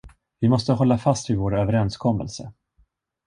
[0.39, 2.53] Vi måste hålla fast vid vår överenskommelse.